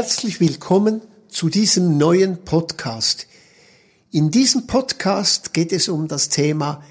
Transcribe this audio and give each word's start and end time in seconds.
Herzlich 0.00 0.40
willkommen 0.40 1.02
zu 1.28 1.50
diesem 1.50 1.98
neuen 1.98 2.42
Podcast. 2.42 3.26
In 4.10 4.30
diesem 4.30 4.66
Podcast 4.66 5.52
geht 5.52 5.74
es 5.74 5.90
um 5.90 6.08
das 6.08 6.30
Thema 6.30 6.82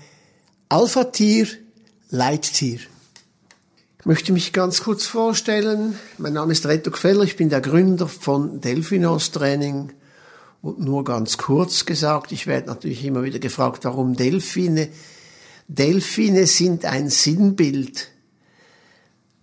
Alpha-Tier, 0.70 1.48
Leittier. 2.12 2.78
Ich 3.98 4.06
möchte 4.06 4.32
mich 4.32 4.54
ganz 4.54 4.84
kurz 4.84 5.08
vorstellen. 5.08 5.98
Mein 6.20 6.34
Name 6.34 6.52
ist 6.52 6.68
Reto 6.68 6.92
Gfeller, 6.92 7.24
ich 7.24 7.36
bin 7.36 7.50
der 7.50 7.62
Gründer 7.62 8.08
von 8.08 8.62
Delphinos 8.62 9.32
Training. 9.32 9.92
Und 10.62 10.80
nur 10.80 11.04
ganz 11.04 11.40
kurz 11.40 11.88
gesagt, 11.88 12.32
ich 12.32 12.46
werde 12.46 12.68
natürlich 12.68 13.04
immer 13.04 13.24
wieder 13.24 13.40
gefragt, 13.40 13.86
warum 13.86 14.16
Delfine. 14.16 14.88
Delfine 15.68 16.46
sind 16.46 16.86
ein 16.86 17.10
Sinnbild 17.10 18.10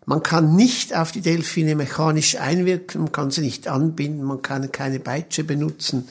man 0.08 0.22
kann 0.22 0.54
nicht 0.54 0.96
auf 0.96 1.10
die 1.10 1.20
Delfine 1.20 1.74
mechanisch 1.74 2.36
einwirken, 2.36 3.02
man 3.02 3.12
kann 3.12 3.32
sie 3.32 3.40
nicht 3.40 3.66
anbinden, 3.66 4.22
man 4.22 4.40
kann 4.40 4.70
keine 4.70 5.00
Peitsche 5.00 5.42
benutzen. 5.42 6.08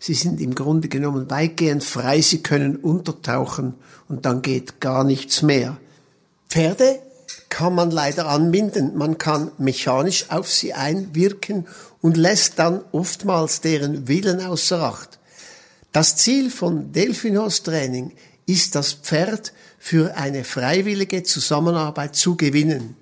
Sie 0.00 0.14
sind 0.14 0.40
im 0.40 0.54
Grunde 0.54 0.88
genommen 0.88 1.30
weitgehend 1.30 1.84
frei, 1.84 2.22
sie 2.22 2.42
können 2.42 2.76
untertauchen 2.76 3.74
und 4.08 4.24
dann 4.24 4.40
geht 4.40 4.80
gar 4.80 5.04
nichts 5.04 5.42
mehr. 5.42 5.76
Pferde 6.48 6.98
kann 7.50 7.74
man 7.74 7.90
leider 7.90 8.28
anbinden, 8.28 8.96
man 8.96 9.18
kann 9.18 9.50
mechanisch 9.58 10.30
auf 10.30 10.50
sie 10.50 10.72
einwirken 10.72 11.66
und 12.00 12.16
lässt 12.16 12.58
dann 12.58 12.80
oftmals 12.92 13.60
deren 13.60 14.08
Willen 14.08 14.40
außer 14.40 14.82
Acht. 14.82 15.18
Das 15.92 16.16
Ziel 16.16 16.50
von 16.50 16.92
Delfinos 16.92 17.62
Training 17.62 18.12
ist, 18.46 18.74
das 18.74 18.94
Pferd 18.94 19.52
für 19.78 20.16
eine 20.16 20.44
freiwillige 20.44 21.24
Zusammenarbeit 21.24 22.16
zu 22.16 22.36
gewinnen 22.36 22.96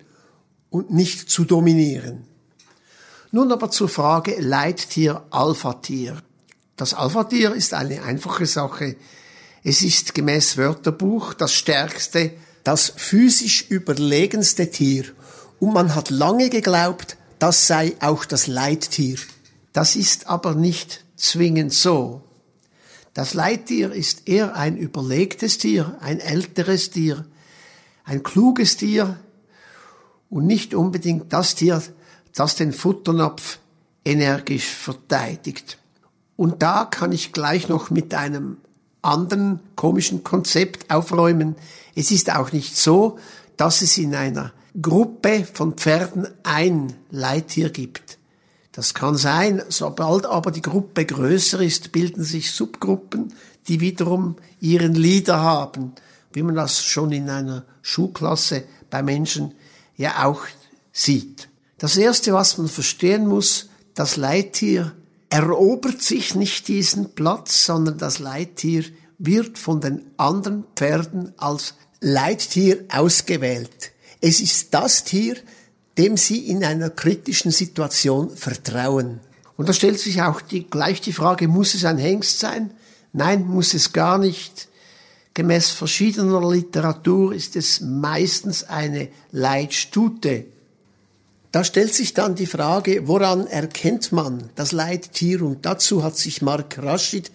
und 0.72 0.90
nicht 0.90 1.30
zu 1.30 1.44
dominieren. 1.44 2.24
Nun 3.30 3.52
aber 3.52 3.70
zur 3.70 3.88
Frage 3.88 4.40
Leittier, 4.40 5.22
Alpha-Tier. 5.30 6.20
Das 6.76 6.94
Alpha-Tier 6.94 7.54
ist 7.54 7.74
eine 7.74 8.02
einfache 8.02 8.46
Sache. 8.46 8.96
Es 9.62 9.82
ist 9.82 10.14
gemäß 10.14 10.56
Wörterbuch 10.56 11.34
das 11.34 11.52
stärkste, 11.52 12.32
das 12.64 12.92
physisch 12.96 13.66
überlegenste 13.68 14.70
Tier. 14.70 15.04
Und 15.60 15.74
man 15.74 15.94
hat 15.94 16.10
lange 16.10 16.50
geglaubt, 16.50 17.16
das 17.38 17.66
sei 17.66 17.94
auch 18.00 18.24
das 18.24 18.46
Leittier. 18.46 19.18
Das 19.72 19.94
ist 19.94 20.26
aber 20.26 20.54
nicht 20.54 21.04
zwingend 21.16 21.72
so. 21.72 22.22
Das 23.14 23.34
Leittier 23.34 23.92
ist 23.92 24.26
eher 24.26 24.56
ein 24.56 24.76
überlegtes 24.76 25.58
Tier, 25.58 25.96
ein 26.00 26.18
älteres 26.18 26.90
Tier, 26.90 27.26
ein 28.04 28.22
kluges 28.22 28.78
Tier, 28.78 29.18
und 30.32 30.46
nicht 30.46 30.74
unbedingt 30.74 31.30
das 31.30 31.54
Tier, 31.54 31.82
das 32.34 32.56
den 32.56 32.72
Futternapf 32.72 33.58
energisch 34.02 34.64
verteidigt. 34.64 35.76
Und 36.36 36.62
da 36.62 36.86
kann 36.86 37.12
ich 37.12 37.34
gleich 37.34 37.68
noch 37.68 37.90
mit 37.90 38.14
einem 38.14 38.56
anderen 39.02 39.60
komischen 39.76 40.24
Konzept 40.24 40.90
aufräumen. 40.90 41.54
Es 41.94 42.10
ist 42.10 42.34
auch 42.34 42.50
nicht 42.50 42.78
so, 42.78 43.18
dass 43.58 43.82
es 43.82 43.98
in 43.98 44.14
einer 44.14 44.52
Gruppe 44.80 45.44
von 45.52 45.74
Pferden 45.74 46.26
ein 46.44 46.94
Leittier 47.10 47.68
gibt. 47.68 48.16
Das 48.72 48.94
kann 48.94 49.16
sein, 49.16 49.60
sobald 49.68 50.24
aber 50.24 50.50
die 50.50 50.62
Gruppe 50.62 51.04
größer 51.04 51.60
ist, 51.60 51.92
bilden 51.92 52.24
sich 52.24 52.52
Subgruppen, 52.52 53.34
die 53.68 53.80
wiederum 53.80 54.36
ihren 54.60 54.94
Leader 54.94 55.40
haben, 55.40 55.92
wie 56.32 56.42
man 56.42 56.54
das 56.54 56.82
schon 56.82 57.12
in 57.12 57.28
einer 57.28 57.66
Schulklasse 57.82 58.64
bei 58.88 59.02
Menschen 59.02 59.52
ja 59.96 60.24
auch 60.24 60.42
sieht. 60.92 61.48
Das 61.78 61.96
Erste, 61.96 62.32
was 62.32 62.58
man 62.58 62.68
verstehen 62.68 63.26
muss, 63.26 63.68
das 63.94 64.16
Leittier 64.16 64.92
erobert 65.30 66.02
sich 66.02 66.34
nicht 66.34 66.68
diesen 66.68 67.14
Platz, 67.14 67.64
sondern 67.64 67.98
das 67.98 68.18
Leittier 68.18 68.84
wird 69.18 69.58
von 69.58 69.80
den 69.80 70.04
anderen 70.16 70.64
Pferden 70.76 71.32
als 71.38 71.74
Leittier 72.00 72.84
ausgewählt. 72.88 73.92
Es 74.20 74.40
ist 74.40 74.74
das 74.74 75.04
Tier, 75.04 75.36
dem 75.98 76.16
sie 76.16 76.48
in 76.48 76.64
einer 76.64 76.90
kritischen 76.90 77.50
Situation 77.50 78.30
vertrauen. 78.30 79.20
Und 79.56 79.68
da 79.68 79.72
stellt 79.72 79.98
sich 80.00 80.22
auch 80.22 80.40
die, 80.40 80.68
gleich 80.68 81.00
die 81.00 81.12
Frage, 81.12 81.48
muss 81.48 81.74
es 81.74 81.84
ein 81.84 81.98
Hengst 81.98 82.38
sein? 82.38 82.72
Nein, 83.12 83.46
muss 83.46 83.74
es 83.74 83.92
gar 83.92 84.18
nicht. 84.18 84.68
Gemäß 85.34 85.70
verschiedener 85.70 86.46
Literatur 86.50 87.32
ist 87.32 87.56
es 87.56 87.80
meistens 87.80 88.64
eine 88.64 89.08
Leitstute. 89.30 90.44
Da 91.52 91.64
stellt 91.64 91.94
sich 91.94 92.12
dann 92.12 92.34
die 92.34 92.46
Frage, 92.46 93.08
woran 93.08 93.46
erkennt 93.46 94.12
man 94.12 94.50
das 94.54 94.72
Leittier? 94.72 95.42
Und 95.42 95.64
dazu 95.64 96.02
hat 96.02 96.16
sich 96.16 96.42
Mark 96.42 96.78
Rashid, 96.78 97.30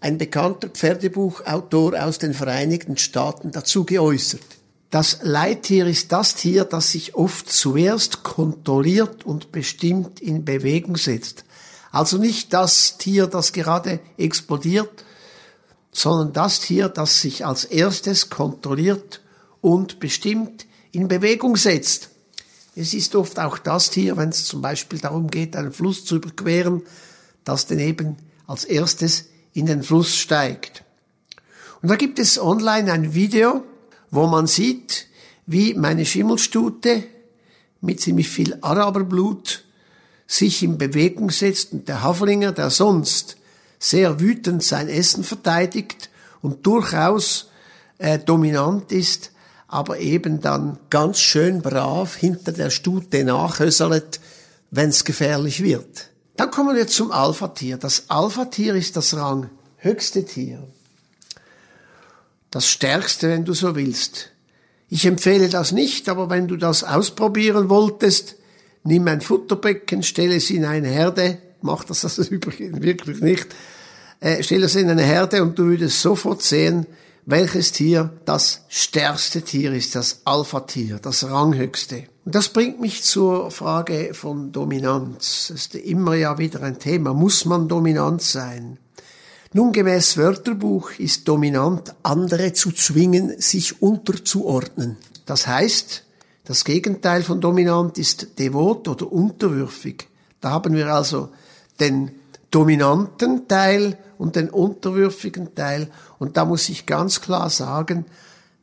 ein 0.00 0.18
bekannter 0.18 0.68
Pferdebuchautor 0.68 2.02
aus 2.02 2.18
den 2.18 2.34
Vereinigten 2.34 2.96
Staaten, 2.96 3.52
dazu 3.52 3.84
geäußert. 3.84 4.40
Das 4.90 5.20
Leittier 5.22 5.86
ist 5.86 6.10
das 6.10 6.34
Tier, 6.34 6.64
das 6.64 6.92
sich 6.92 7.14
oft 7.14 7.50
zuerst 7.50 8.22
kontrolliert 8.22 9.24
und 9.24 9.52
bestimmt 9.52 10.20
in 10.20 10.44
Bewegung 10.44 10.96
setzt. 10.96 11.44
Also 11.92 12.18
nicht 12.18 12.52
das 12.52 12.98
Tier, 12.98 13.26
das 13.26 13.52
gerade 13.52 14.00
explodiert, 14.16 15.04
sondern 15.92 16.32
das 16.32 16.60
Tier, 16.60 16.88
das 16.88 17.20
sich 17.20 17.44
als 17.44 17.64
erstes 17.64 18.30
kontrolliert 18.30 19.20
und 19.60 20.00
bestimmt 20.00 20.66
in 20.92 21.08
Bewegung 21.08 21.56
setzt. 21.56 22.10
Es 22.76 22.94
ist 22.94 23.14
oft 23.14 23.38
auch 23.38 23.58
das 23.58 23.90
Tier, 23.90 24.16
wenn 24.16 24.28
es 24.28 24.46
zum 24.46 24.62
Beispiel 24.62 24.98
darum 24.98 25.28
geht, 25.28 25.56
einen 25.56 25.72
Fluss 25.72 26.04
zu 26.04 26.16
überqueren, 26.16 26.82
das 27.44 27.66
dann 27.66 27.78
eben 27.80 28.16
als 28.46 28.64
erstes 28.64 29.26
in 29.52 29.66
den 29.66 29.82
Fluss 29.82 30.16
steigt. 30.16 30.84
Und 31.82 31.88
da 31.88 31.96
gibt 31.96 32.18
es 32.18 32.40
online 32.40 32.92
ein 32.92 33.14
Video, 33.14 33.64
wo 34.10 34.26
man 34.26 34.46
sieht, 34.46 35.06
wie 35.46 35.74
meine 35.74 36.06
Schimmelstute 36.06 37.04
mit 37.80 38.00
ziemlich 38.00 38.28
viel 38.28 38.58
Araberblut 38.60 39.64
sich 40.26 40.62
in 40.62 40.78
Bewegung 40.78 41.30
setzt 41.30 41.72
und 41.72 41.88
der 41.88 42.02
Haflinger, 42.02 42.52
der 42.52 42.70
sonst 42.70 43.36
sehr 43.80 44.20
wütend 44.20 44.62
sein 44.62 44.88
Essen 44.88 45.24
verteidigt 45.24 46.10
und 46.42 46.64
durchaus 46.66 47.50
äh, 47.98 48.18
dominant 48.18 48.92
ist, 48.92 49.32
aber 49.66 49.98
eben 49.98 50.40
dann 50.40 50.78
ganz 50.90 51.18
schön 51.18 51.62
brav 51.62 52.14
hinter 52.14 52.52
der 52.52 52.70
Stute 52.70 53.24
nachhöselt, 53.24 54.20
wenn's 54.70 55.04
gefährlich 55.04 55.62
wird. 55.62 56.10
Dann 56.36 56.50
kommen 56.50 56.76
wir 56.76 56.86
zum 56.86 57.10
Alpha-Tier. 57.10 57.78
Das 57.78 58.04
Alpha-Tier 58.08 58.74
ist 58.74 58.96
das 58.96 59.14
ranghöchste 59.14 60.24
Tier. 60.24 60.66
Das 62.50 62.66
stärkste, 62.66 63.28
wenn 63.28 63.44
du 63.44 63.54
so 63.54 63.74
willst. 63.76 64.30
Ich 64.88 65.06
empfehle 65.06 65.48
das 65.48 65.72
nicht, 65.72 66.08
aber 66.08 66.30
wenn 66.30 66.48
du 66.48 66.56
das 66.56 66.82
ausprobieren 66.82 67.68
wolltest, 67.68 68.36
nimm 68.82 69.06
ein 69.06 69.20
Futterbecken, 69.20 70.02
stelle 70.02 70.34
es 70.34 70.50
in 70.50 70.64
eine 70.64 70.88
Herde, 70.88 71.38
mach 71.62 71.84
das 71.84 72.04
also 72.04 72.22
übrigens 72.22 72.80
wirklich 72.82 73.20
nicht, 73.20 73.48
äh, 74.20 74.42
stell 74.42 74.62
es 74.62 74.74
in 74.76 74.90
eine 74.90 75.02
Herde 75.02 75.42
und 75.42 75.58
du 75.58 75.64
würdest 75.64 76.00
sofort 76.00 76.42
sehen, 76.42 76.86
welches 77.26 77.72
Tier 77.72 78.10
das 78.24 78.62
stärkste 78.68 79.42
Tier 79.42 79.72
ist, 79.72 79.94
das 79.94 80.22
Alpha-Tier, 80.24 80.98
das 81.00 81.24
ranghöchste. 81.24 82.04
Und 82.24 82.34
das 82.34 82.48
bringt 82.48 82.80
mich 82.80 83.02
zur 83.02 83.50
Frage 83.50 84.14
von 84.14 84.52
Dominanz. 84.52 85.48
Das 85.48 85.50
ist 85.50 85.74
immer 85.74 86.14
ja 86.14 86.38
wieder 86.38 86.62
ein 86.62 86.78
Thema. 86.78 87.14
Muss 87.14 87.44
man 87.44 87.68
dominant 87.68 88.22
sein? 88.22 88.78
Nun 89.52 89.72
gemäß 89.72 90.16
Wörterbuch 90.16 90.92
ist 90.98 91.26
dominant, 91.26 91.94
andere 92.02 92.52
zu 92.52 92.70
zwingen, 92.70 93.40
sich 93.40 93.82
unterzuordnen. 93.82 94.96
Das 95.26 95.46
heißt, 95.46 96.04
das 96.44 96.64
Gegenteil 96.64 97.22
von 97.22 97.40
dominant 97.40 97.98
ist 97.98 98.38
devot 98.38 98.86
oder 98.86 99.10
unterwürfig. 99.10 100.08
Da 100.40 100.50
haben 100.50 100.74
wir 100.74 100.92
also 100.92 101.30
den 101.80 102.12
dominanten 102.50 103.48
Teil 103.48 103.96
und 104.18 104.36
den 104.36 104.50
unterwürfigen 104.50 105.54
Teil. 105.54 105.88
Und 106.18 106.36
da 106.36 106.44
muss 106.44 106.68
ich 106.68 106.86
ganz 106.86 107.20
klar 107.20 107.50
sagen, 107.50 108.04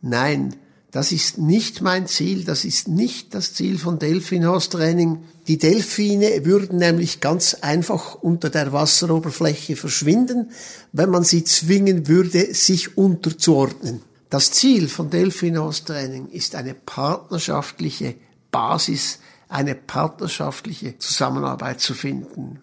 nein, 0.01 0.55
das 0.91 1.11
ist 1.11 1.37
nicht 1.37 1.81
mein 1.81 2.07
Ziel, 2.07 2.43
das 2.43 2.63
ist 2.63 2.87
nicht 2.87 3.35
das 3.35 3.53
Ziel 3.53 3.77
von 3.77 3.99
Delfinhorst-Training. 3.99 5.23
Die 5.47 5.57
Delfine 5.57 6.45
würden 6.45 6.77
nämlich 6.77 7.19
ganz 7.19 7.55
einfach 7.55 8.15
unter 8.15 8.49
der 8.49 8.71
Wasseroberfläche 8.71 9.75
verschwinden, 9.75 10.51
wenn 10.93 11.09
man 11.09 11.23
sie 11.23 11.43
zwingen 11.43 12.07
würde, 12.07 12.53
sich 12.53 12.97
unterzuordnen. 12.97 14.01
Das 14.29 14.51
Ziel 14.51 14.87
von 14.87 15.09
Delfinhorst-Training 15.09 16.29
ist 16.29 16.55
eine 16.55 16.73
partnerschaftliche 16.73 18.15
Basis, 18.51 19.19
eine 19.49 19.75
partnerschaftliche 19.75 20.97
Zusammenarbeit 20.97 21.79
zu 21.79 21.93
finden. 21.93 22.59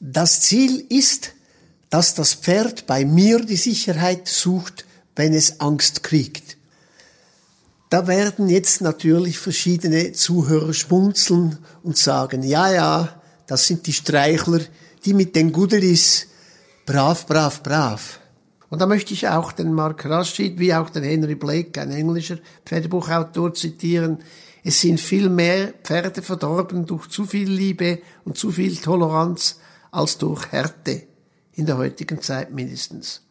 Das 0.00 0.42
Ziel 0.42 0.84
ist, 0.88 1.32
dass 1.90 2.14
das 2.14 2.34
Pferd 2.34 2.86
bei 2.86 3.04
mir 3.04 3.40
die 3.44 3.56
Sicherheit 3.56 4.28
sucht, 4.28 4.84
wenn 5.16 5.34
es 5.34 5.60
Angst 5.60 6.02
kriegt. 6.04 6.56
Da 7.90 8.06
werden 8.06 8.48
jetzt 8.48 8.80
natürlich 8.80 9.38
verschiedene 9.38 10.12
Zuhörer 10.12 10.74
schmunzeln 10.74 11.58
und 11.82 11.96
sagen, 11.96 12.42
ja, 12.42 12.70
ja, 12.72 13.22
das 13.46 13.66
sind 13.66 13.86
die 13.86 13.92
Streichler, 13.92 14.60
die 15.04 15.14
mit 15.14 15.34
den 15.34 15.52
Gudelis 15.52 16.26
brav, 16.86 17.26
brav, 17.26 17.62
brav. 17.62 18.20
Und 18.68 18.80
da 18.80 18.86
möchte 18.86 19.14
ich 19.14 19.26
auch 19.28 19.52
den 19.52 19.72
Mark 19.72 20.04
Rashid 20.04 20.58
wie 20.58 20.74
auch 20.74 20.90
den 20.90 21.02
Henry 21.02 21.34
Blake, 21.34 21.80
ein 21.80 21.90
englischer 21.90 22.38
Pferdebuchautor, 22.66 23.54
zitieren. 23.54 24.18
Es 24.62 24.82
sind 24.82 25.00
viel 25.00 25.30
mehr 25.30 25.72
Pferde 25.82 26.20
verdorben 26.20 26.84
durch 26.84 27.08
zu 27.08 27.24
viel 27.24 27.50
Liebe 27.50 28.00
und 28.24 28.36
zu 28.36 28.50
viel 28.50 28.76
Toleranz 28.76 29.56
als 29.90 30.18
durch 30.18 30.52
Härte. 30.52 31.06
In 31.52 31.66
der 31.66 31.76
heutigen 31.76 32.22
Zeit 32.22 32.52
mindestens. 32.52 33.22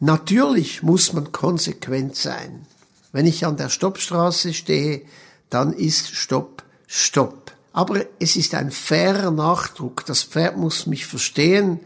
Natürlich 0.00 0.82
muss 0.82 1.12
man 1.12 1.32
konsequent 1.32 2.16
sein. 2.16 2.66
Wenn 3.12 3.26
ich 3.26 3.44
an 3.44 3.56
der 3.56 3.68
Stoppstraße 3.68 4.54
stehe, 4.54 5.02
dann 5.50 5.72
ist 5.72 6.14
Stopp 6.14 6.64
Stopp. 6.86 7.52
Aber 7.72 8.04
es 8.20 8.36
ist 8.36 8.54
ein 8.54 8.70
fairer 8.70 9.30
Nachdruck. 9.30 10.06
Das 10.06 10.22
Pferd 10.22 10.56
muss 10.56 10.86
mich 10.86 11.06
verstehen. 11.06 11.80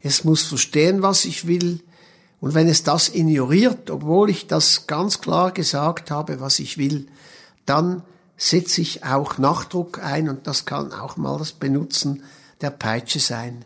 Es 0.00 0.24
muss 0.24 0.42
verstehen, 0.42 1.02
was 1.02 1.24
ich 1.24 1.46
will. 1.46 1.80
Und 2.40 2.54
wenn 2.54 2.68
es 2.68 2.82
das 2.82 3.08
ignoriert, 3.08 3.90
obwohl 3.90 4.28
ich 4.28 4.46
das 4.46 4.86
ganz 4.86 5.20
klar 5.20 5.52
gesagt 5.52 6.10
habe, 6.10 6.38
was 6.40 6.58
ich 6.58 6.76
will, 6.76 7.08
dann 7.64 8.02
setze 8.36 8.82
ich 8.82 9.04
auch 9.04 9.38
Nachdruck 9.38 10.02
ein 10.02 10.28
und 10.28 10.46
das 10.46 10.66
kann 10.66 10.92
auch 10.92 11.16
mal 11.16 11.38
das 11.38 11.52
Benutzen 11.52 12.22
der 12.60 12.70
Peitsche 12.70 13.20
sein. 13.20 13.64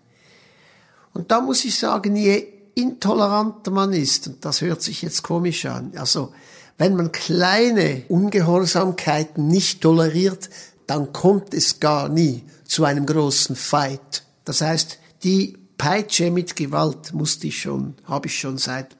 Und 1.13 1.31
da 1.31 1.41
muss 1.41 1.65
ich 1.65 1.79
sagen, 1.79 2.17
je 2.17 2.47
intoleranter 2.75 3.71
man 3.71 3.93
ist, 3.93 4.29
und 4.29 4.45
das 4.45 4.61
hört 4.61 4.83
sich 4.83 5.03
jetzt 5.03 5.23
komisch 5.23 5.67
an, 5.67 5.93
also 5.97 6.33
wenn 6.79 6.97
man 6.97 7.13
kleine 7.13 8.05
Ungehorsamkeiten 8.09 9.49
nicht 9.49 9.83
toleriert, 9.83 10.49
dann 10.87 11.13
kommt 11.13 11.53
es 11.53 11.79
gar 11.79 12.09
nie 12.09 12.43
zu 12.65 12.85
einem 12.85 13.05
großen 13.05 13.55
Fight. 13.55 14.25
Das 14.45 14.63
heißt, 14.63 14.99
die 15.23 15.59
Peitsche 15.77 16.31
mit 16.31 16.57
Gewalt 16.57 17.13
musste 17.13 17.49
ich 17.49 17.61
schon, 17.61 17.95
habe 18.05 18.29
ich 18.29 18.39
schon 18.39 18.59
seit, 18.59 18.97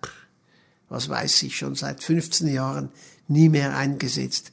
was 0.89 1.09
weiß 1.09 1.43
ich, 1.45 1.57
schon 1.57 1.75
seit 1.75 2.03
15 2.03 2.49
Jahren 2.49 2.91
nie 3.29 3.49
mehr 3.49 3.77
eingesetzt. 3.77 4.53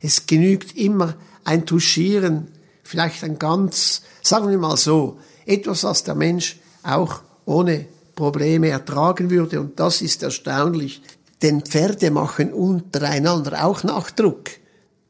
Es 0.00 0.26
genügt 0.26 0.76
immer 0.76 1.14
ein 1.44 1.66
Touchieren, 1.66 2.48
vielleicht 2.88 3.22
ein 3.22 3.38
ganz, 3.38 4.02
sagen 4.22 4.48
wir 4.48 4.56
mal 4.56 4.78
so, 4.78 5.18
etwas, 5.44 5.84
was 5.84 6.04
der 6.04 6.14
Mensch 6.14 6.58
auch 6.82 7.20
ohne 7.44 7.86
Probleme 8.14 8.70
ertragen 8.70 9.30
würde. 9.30 9.60
Und 9.60 9.78
das 9.78 10.00
ist 10.00 10.22
erstaunlich, 10.22 11.02
denn 11.42 11.62
Pferde 11.62 12.10
machen 12.10 12.52
untereinander 12.52 13.64
auch 13.64 13.84
Nachdruck. 13.84 14.48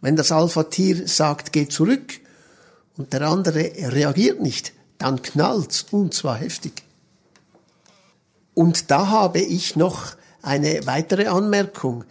Wenn 0.01 0.17
das 0.17 0.33
Alpha-Tier 0.33 1.07
sagt, 1.07 1.53
geh 1.53 1.69
zurück 1.69 2.21
und 2.97 3.13
der 3.13 3.23
andere 3.23 3.71
reagiert 3.93 4.41
nicht, 4.41 4.73
dann 4.99 5.23
knallt's 5.23 5.87
und 5.93 6.15
zwar 6.15 6.37
heftig. 6.37 6.83
Und 8.55 8.91
da 8.91 9.07
habe 9.07 9.39
ich 9.39 9.77
noch 9.77 10.17
eine 10.43 10.85
weitere 10.85 11.27
Anmerkung. 11.27 12.05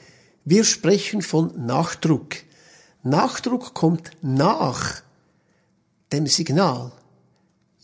Wir 0.45 0.63
sprechen 0.63 1.21
von 1.21 1.65
Nachdruck. 1.65 2.37
Nachdruck 3.03 3.73
kommt 3.73 4.11
nach 4.21 5.01
dem 6.11 6.27
Signal. 6.27 6.91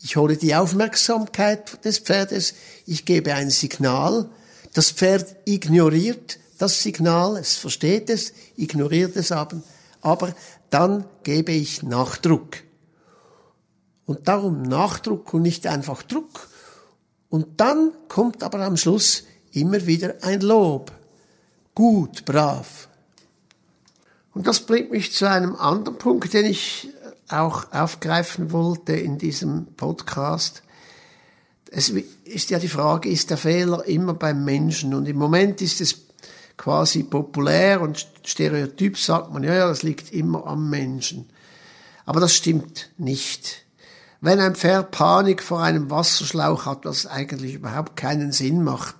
Ich 0.02 0.16
hole 0.16 0.36
die 0.36 0.54
Aufmerksamkeit 0.54 1.84
des 1.84 1.98
Pferdes, 1.98 2.54
ich 2.86 3.04
gebe 3.04 3.34
ein 3.34 3.50
Signal, 3.50 4.28
das 4.74 4.90
Pferd 4.90 5.36
ignoriert 5.44 6.38
das 6.58 6.82
Signal, 6.82 7.36
es 7.36 7.56
versteht 7.56 8.10
es, 8.10 8.32
ignoriert 8.56 9.16
es 9.16 9.32
aber, 9.32 9.62
aber 10.00 10.34
dann 10.70 11.04
gebe 11.22 11.52
ich 11.52 11.82
Nachdruck. 11.82 12.56
Und 14.06 14.28
darum 14.28 14.62
Nachdruck 14.62 15.32
und 15.32 15.42
nicht 15.42 15.66
einfach 15.66 16.02
Druck. 16.02 16.48
Und 17.30 17.60
dann 17.60 17.92
kommt 18.08 18.42
aber 18.42 18.60
am 18.60 18.76
Schluss 18.76 19.24
immer 19.52 19.86
wieder 19.86 20.16
ein 20.22 20.40
Lob. 20.40 20.92
Gut, 21.74 22.24
brav. 22.24 22.88
Und 24.34 24.46
das 24.46 24.60
bringt 24.60 24.90
mich 24.90 25.12
zu 25.12 25.28
einem 25.28 25.56
anderen 25.56 25.96
Punkt, 25.96 26.32
den 26.32 26.44
ich 26.44 26.90
auch 27.28 27.72
aufgreifen 27.72 28.52
wollte 28.52 28.92
in 28.92 29.18
diesem 29.18 29.66
Podcast. 29.76 30.62
Es 31.70 31.92
ist 32.24 32.50
ja 32.50 32.58
die 32.58 32.68
Frage, 32.68 33.08
ist 33.08 33.30
der 33.30 33.36
Fehler 33.36 33.84
immer 33.86 34.14
beim 34.14 34.44
Menschen? 34.44 34.94
Und 34.94 35.08
im 35.08 35.16
Moment 35.16 35.60
ist 35.62 35.80
es 35.80 36.02
quasi 36.56 37.02
populär 37.02 37.80
und 37.80 38.06
stereotyp 38.24 38.98
sagt 38.98 39.32
man, 39.32 39.42
ja, 39.42 39.54
ja, 39.54 39.68
das 39.68 39.82
liegt 39.82 40.12
immer 40.12 40.46
am 40.46 40.70
Menschen. 40.70 41.28
Aber 42.06 42.20
das 42.20 42.34
stimmt 42.34 42.90
nicht. 42.96 43.64
Wenn 44.20 44.40
ein 44.40 44.54
Pferd 44.54 44.90
Panik 44.90 45.42
vor 45.42 45.62
einem 45.62 45.90
Wasserschlauch 45.90 46.66
hat, 46.66 46.84
was 46.84 47.06
eigentlich 47.06 47.54
überhaupt 47.54 47.96
keinen 47.96 48.32
Sinn 48.32 48.62
macht, 48.62 48.96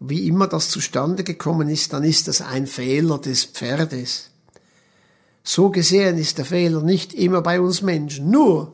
wie 0.00 0.28
immer 0.28 0.46
das 0.46 0.70
zustande 0.70 1.24
gekommen 1.24 1.68
ist, 1.68 1.92
dann 1.92 2.04
ist 2.04 2.28
das 2.28 2.40
ein 2.40 2.66
Fehler 2.66 3.18
des 3.18 3.44
Pferdes. 3.44 4.30
So 5.48 5.70
gesehen 5.70 6.18
ist 6.18 6.36
der 6.36 6.44
Fehler 6.44 6.82
nicht 6.82 7.14
immer 7.14 7.40
bei 7.40 7.58
uns 7.58 7.80
Menschen. 7.80 8.28
Nur 8.28 8.70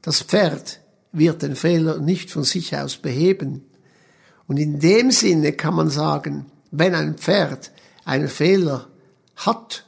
das 0.00 0.22
Pferd 0.22 0.78
wird 1.10 1.42
den 1.42 1.56
Fehler 1.56 1.98
nicht 1.98 2.30
von 2.30 2.44
sich 2.44 2.76
aus 2.76 2.98
beheben. 2.98 3.64
Und 4.46 4.58
in 4.58 4.78
dem 4.78 5.10
Sinne 5.10 5.54
kann 5.54 5.74
man 5.74 5.90
sagen, 5.90 6.46
wenn 6.70 6.94
ein 6.94 7.16
Pferd 7.16 7.72
einen 8.04 8.28
Fehler 8.28 8.86
hat 9.34 9.86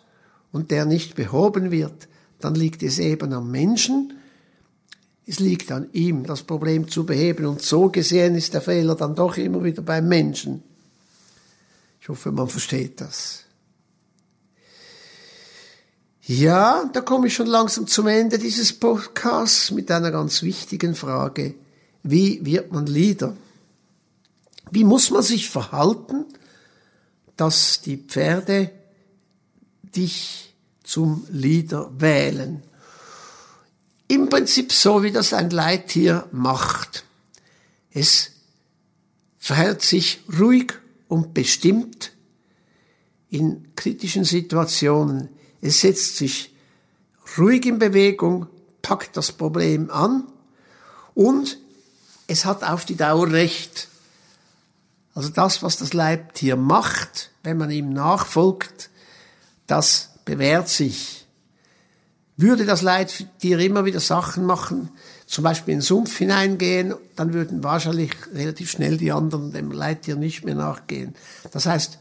und 0.51 0.73
der 0.73 0.85
nicht 0.85 1.15
behoben 1.15 1.71
wird, 1.71 2.09
dann 2.41 2.57
liegt 2.57 2.83
es 2.83 2.99
eben 2.99 3.33
am 3.33 3.53
Menschen. 3.53 4.19
Es 5.27 5.39
liegt 5.39 5.71
an 5.71 5.91
ihm, 5.93 6.25
das 6.25 6.43
Problem 6.43 6.89
zu 6.89 7.07
beheben. 7.07 7.47
Und 7.47 7.63
so 7.63 7.89
gesehen 7.89 8.35
ist 8.35 8.53
der 8.53 8.63
Fehler 8.63 8.97
dann 8.97 9.15
doch 9.15 9.37
immer 9.37 9.63
wieder 9.63 9.83
beim 9.83 10.09
Menschen. 10.09 10.65
Ich 12.01 12.09
hoffe, 12.09 12.33
man 12.33 12.49
versteht 12.49 13.01
das. 13.01 13.46
Ja, 16.29 16.91
da 16.93 17.03
komme 17.03 17.29
ich 17.29 17.35
schon 17.35 17.47
langsam 17.47 17.87
zum 17.87 18.09
Ende 18.09 18.41
dieses 18.41 18.73
Podcasts 18.73 19.71
mit 19.71 19.93
einer 19.93 20.11
ganz 20.11 20.43
wichtigen 20.43 20.97
Frage. 20.97 21.55
Wie 22.03 22.45
wird 22.45 22.73
man 22.73 22.87
Leader? 22.87 23.37
Wie 24.73 24.83
muss 24.83 25.13
man 25.13 25.23
sich 25.23 25.49
verhalten, 25.49 26.25
dass 27.37 27.81
die 27.81 27.97
Pferde 27.97 28.73
dich 29.83 30.53
zum 30.83 31.25
Leader 31.31 31.93
wählen? 31.97 32.65
Im 34.09 34.29
Prinzip 34.29 34.73
so, 34.73 35.05
wie 35.05 35.13
das 35.13 35.33
ein 35.33 35.51
Leittier 35.51 36.27
macht. 36.33 37.05
Es 37.93 38.33
verhält 39.39 39.83
sich 39.83 40.25
ruhig 40.37 40.73
und 41.07 41.35
bestimmt 41.35 42.11
in 43.31 43.77
kritischen 43.77 44.25
Situationen. 44.25 45.36
Es 45.67 45.81
setzt 45.81 46.17
sich 46.17 46.55
ruhig 47.37 47.67
in 47.67 47.81
Bewegung, 47.81 48.47
packt 48.83 49.17
das 49.17 49.33
Problem 49.33 49.91
an 49.91 50.25
und 51.15 51.59
es 52.29 52.45
hat 52.45 52.63
auf 52.63 52.85
die 52.85 52.95
Dauer 52.95 53.33
Recht. 53.33 53.89
Also 55.15 55.31
das, 55.31 55.65
was 55.65 55.77
das 55.77 55.93
Leibtier 55.93 56.57
macht, 56.57 57.31
wenn 57.43 57.57
man 57.57 57.71
ihm 57.71 57.93
nachfolgt, 57.93 58.91
das 59.67 60.11
bewährt 60.25 60.69
sich. 60.69 61.27
Würde 62.37 62.65
das 62.65 62.83
Leittier 62.83 63.59
immer 63.59 63.85
wieder 63.87 64.01
Sachen 64.01 64.45
machen, 64.47 64.91
zum 65.27 65.43
Beispiel 65.43 65.73
in 65.73 65.79
den 65.81 65.85
Sumpf 65.85 66.17
hineingehen, 66.17 66.95
dann 67.17 67.33
würden 67.33 67.65
wahrscheinlich 67.65 68.13
relativ 68.33 68.71
schnell 68.71 68.99
die 68.99 69.11
anderen 69.11 69.53
dem 69.53 69.73
Leittier 69.73 70.15
nicht 70.15 70.45
mehr 70.45 70.55
nachgehen. 70.55 71.17
Das 71.51 71.67
heißt, 71.67 71.99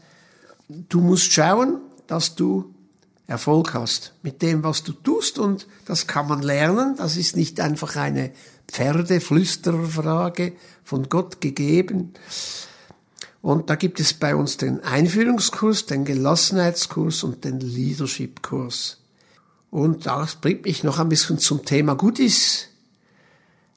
du 0.68 1.00
musst 1.00 1.32
schauen, 1.32 1.80
dass 2.06 2.36
du 2.36 2.75
Erfolg 3.26 3.74
hast 3.74 4.12
mit 4.22 4.40
dem, 4.42 4.62
was 4.62 4.84
du 4.84 4.92
tust 4.92 5.38
und 5.38 5.66
das 5.84 6.06
kann 6.06 6.28
man 6.28 6.42
lernen. 6.42 6.94
Das 6.96 7.16
ist 7.16 7.36
nicht 7.36 7.60
einfach 7.60 7.96
eine 7.96 8.32
Pferdeflüstererfrage 8.68 10.52
von 10.84 11.08
Gott 11.08 11.40
gegeben. 11.40 12.14
Und 13.42 13.70
da 13.70 13.74
gibt 13.74 14.00
es 14.00 14.14
bei 14.14 14.34
uns 14.34 14.56
den 14.56 14.80
Einführungskurs, 14.80 15.86
den 15.86 16.04
Gelassenheitskurs 16.04 17.24
und 17.24 17.44
den 17.44 17.60
Leadership-Kurs. 17.60 18.98
Und 19.70 20.06
das 20.06 20.36
bringt 20.36 20.64
mich 20.64 20.84
noch 20.84 20.98
ein 20.98 21.08
bisschen 21.08 21.38
zum 21.38 21.64
Thema 21.64 21.94
Goodies. 21.94 22.68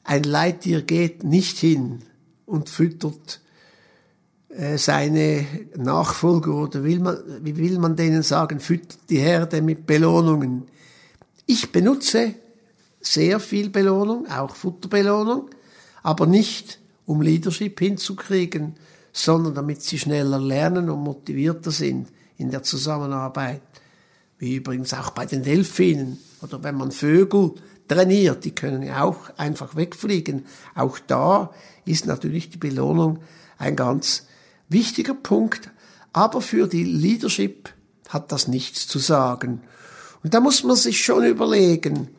Ein 0.04 0.24
Leittier 0.24 0.82
geht 0.82 1.24
nicht 1.24 1.58
hin 1.58 2.04
und 2.46 2.70
füttert 2.70 3.42
seine 4.78 5.46
Nachfolger 5.76 6.54
oder 6.56 6.84
will 6.84 7.00
man, 7.00 7.18
wie 7.42 7.56
will 7.58 7.78
man 7.78 7.96
denen 7.96 8.24
sagen, 8.24 8.60
füttert 8.60 9.00
die 9.10 9.20
Herde 9.20 9.62
mit 9.62 9.86
Belohnungen. 9.86 10.64
Ich 11.46 11.72
benutze 11.72 12.34
sehr 13.00 13.40
viel 13.40 13.70
Belohnung, 13.70 14.28
auch 14.28 14.56
Futterbelohnung, 14.56 15.50
aber 16.04 16.26
nicht 16.26 16.80
um 17.06 17.22
Leadership 17.22 17.80
hinzukriegen, 17.80 18.76
sondern 19.14 19.54
damit 19.54 19.82
sie 19.82 20.00
schneller 20.00 20.40
lernen 20.40 20.90
und 20.90 21.04
motivierter 21.04 21.72
sind 21.72 22.08
in 22.38 22.52
der 22.52 22.64
Zusammenarbeit. 22.64 23.62
Wie 24.38 24.56
übrigens 24.56 24.94
auch 24.94 25.12
bei 25.12 25.26
den 25.26 25.44
Delfinen 25.44 26.18
oder 26.42 26.64
wenn 26.64 26.76
man 26.76 26.92
Vögel 26.92 27.54
trainiert. 27.88 28.46
Die 28.46 28.56
können 28.56 28.84
ja 28.84 29.04
auch 29.04 29.18
einfach 29.38 29.76
wegfliegen. 29.76 30.46
Auch 30.76 31.00
da 31.00 31.52
ist 31.86 32.06
natürlich 32.06 32.50
die 32.50 32.58
Belohnung 32.58 33.20
ein 33.58 33.76
ganz 33.76 34.28
wichtiger 34.70 35.14
Punkt. 35.14 35.70
Aber 36.14 36.42
für 36.42 36.68
die 36.68 36.84
Leadership 36.84 37.70
hat 38.08 38.32
das 38.32 38.48
nichts 38.48 38.88
zu 38.88 39.00
sagen. 39.00 39.62
Und 40.24 40.34
da 40.34 40.40
muss 40.40 40.64
man 40.64 40.76
sich 40.76 41.04
schon 41.04 41.26
überlegen, 41.26 42.10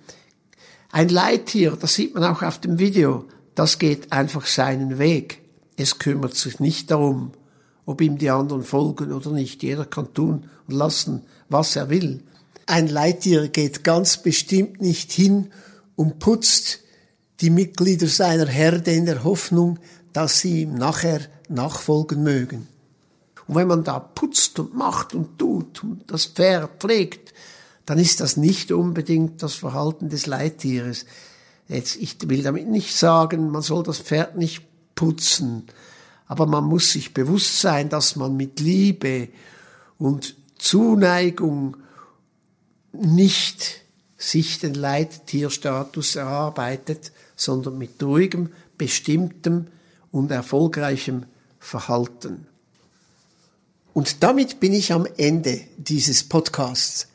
ein 0.92 1.08
Leittier, 1.08 1.76
das 1.80 1.94
sieht 1.94 2.14
man 2.14 2.24
auch 2.24 2.42
auf 2.42 2.58
dem 2.58 2.78
Video, 2.78 3.26
das 3.54 3.78
geht 3.78 4.12
einfach 4.12 4.46
seinen 4.46 4.98
Weg. 4.98 5.42
Es 5.76 5.98
kümmert 5.98 6.34
sich 6.34 6.60
nicht 6.60 6.90
darum, 6.90 7.32
ob 7.86 8.00
ihm 8.00 8.18
die 8.18 8.30
anderen 8.30 8.62
folgen 8.62 9.12
oder 9.12 9.30
nicht. 9.30 9.62
Jeder 9.62 9.84
kann 9.84 10.12
tun 10.14 10.48
und 10.66 10.74
lassen, 10.74 11.22
was 11.48 11.76
er 11.76 11.90
will. 11.90 12.22
Ein 12.66 12.88
Leittier 12.88 13.48
geht 13.48 13.84
ganz 13.84 14.16
bestimmt 14.16 14.80
nicht 14.80 15.12
hin 15.12 15.50
und 15.96 16.18
putzt 16.18 16.80
die 17.40 17.50
Mitglieder 17.50 18.06
seiner 18.06 18.46
Herde 18.46 18.92
in 18.92 19.06
der 19.06 19.24
Hoffnung, 19.24 19.78
dass 20.12 20.40
sie 20.40 20.62
ihm 20.62 20.74
nachher 20.74 21.20
nachfolgen 21.50 22.22
mögen. 22.22 22.68
Und 23.46 23.56
wenn 23.56 23.68
man 23.68 23.84
da 23.84 23.98
putzt 23.98 24.58
und 24.58 24.74
macht 24.74 25.14
und 25.14 25.38
tut 25.38 25.82
und 25.82 26.10
das 26.10 26.26
Pferd 26.26 26.80
pflegt, 26.80 27.34
dann 27.84 27.98
ist 27.98 28.20
das 28.20 28.36
nicht 28.36 28.70
unbedingt 28.70 29.42
das 29.42 29.54
Verhalten 29.54 30.08
des 30.08 30.26
Leittieres. 30.26 31.06
Jetzt, 31.66 31.96
ich 31.96 32.16
will 32.28 32.42
damit 32.42 32.68
nicht 32.68 32.96
sagen, 32.96 33.50
man 33.50 33.62
soll 33.62 33.82
das 33.82 33.98
Pferd 33.98 34.36
nicht 34.36 34.62
putzen, 34.94 35.64
aber 36.26 36.46
man 36.46 36.64
muss 36.64 36.92
sich 36.92 37.12
bewusst 37.12 37.60
sein, 37.60 37.88
dass 37.88 38.14
man 38.14 38.36
mit 38.36 38.60
Liebe 38.60 39.28
und 39.98 40.36
Zuneigung 40.58 41.76
nicht 42.92 43.80
sich 44.16 44.60
den 44.60 44.74
Leittierstatus 44.74 46.14
erarbeitet, 46.14 47.10
sondern 47.34 47.78
mit 47.78 48.00
ruhigem, 48.02 48.50
bestimmtem 48.76 49.66
und 50.12 50.30
erfolgreichem 50.30 51.24
Verhalten. 51.60 52.48
Und 53.92 54.24
damit 54.24 54.58
bin 54.58 54.72
ich 54.72 54.92
am 54.92 55.06
Ende 55.16 55.60
dieses 55.76 56.24
Podcasts. 56.24 57.06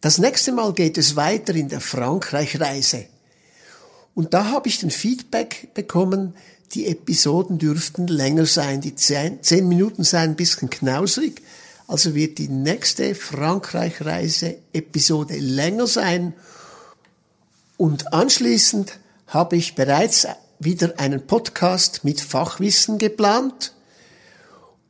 Das 0.00 0.18
nächste 0.18 0.52
Mal 0.52 0.72
geht 0.72 0.96
es 0.96 1.16
weiter 1.16 1.54
in 1.54 1.68
der 1.68 1.80
Frankreich-Reise. 1.80 3.04
Und 4.14 4.32
da 4.32 4.46
habe 4.46 4.68
ich 4.68 4.78
den 4.78 4.90
Feedback 4.90 5.74
bekommen, 5.74 6.34
die 6.72 6.86
Episoden 6.86 7.58
dürften 7.58 8.06
länger 8.06 8.46
sein. 8.46 8.80
Die 8.80 8.94
zehn, 8.94 9.40
Minuten 9.68 10.04
seien 10.04 10.30
ein 10.30 10.36
bisschen 10.36 10.70
knausrig. 10.70 11.42
Also 11.86 12.14
wird 12.14 12.38
die 12.38 12.48
nächste 12.48 13.14
Frankreich-Reise-Episode 13.14 15.36
länger 15.36 15.86
sein. 15.86 16.32
Und 17.76 18.10
anschließend 18.12 18.98
habe 19.26 19.56
ich 19.56 19.74
bereits 19.74 20.26
wieder 20.58 20.94
einen 20.98 21.26
Podcast 21.26 22.04
mit 22.04 22.20
Fachwissen 22.20 22.98
geplant 22.98 23.72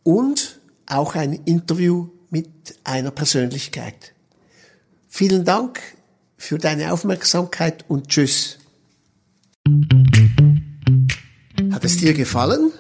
und 0.03 0.61
auch 0.87 1.15
ein 1.15 1.33
Interview 1.33 2.09
mit 2.31 2.49
einer 2.85 3.11
Persönlichkeit. 3.11 4.15
Vielen 5.09 5.45
Dank 5.45 5.81
für 6.37 6.59
deine 6.59 6.93
Aufmerksamkeit 6.93 7.85
und 7.89 8.09
tschüss. 8.09 8.59
Hat 11.73 11.85
es 11.85 11.99
dir 11.99 12.15
gefallen? 12.15 12.73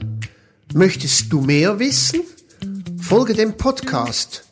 Möchtest 0.72 1.32
du 1.32 1.40
mehr 1.40 1.78
wissen? 1.78 2.20
Folge 3.00 3.34
dem 3.34 3.56
Podcast 3.56 4.44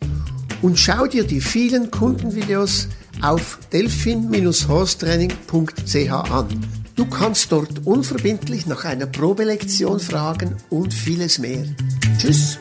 und 0.62 0.78
schau 0.78 1.06
dir 1.06 1.25
die 1.25 1.40
vielen 1.40 1.90
Kundenvideos 1.90 2.88
auf 3.22 3.58
delphin-horstraining.ch 3.72 6.10
an. 6.10 6.46
Du 6.96 7.06
kannst 7.06 7.52
dort 7.52 7.87
unverbindlich 7.87 8.66
nach 8.66 8.84
einer 8.84 9.06
Probelektion 9.06 10.00
fragen 10.00 10.56
und 10.70 10.92
vieles 10.92 11.38
mehr. 11.38 11.64
Tschüss! 12.18 12.58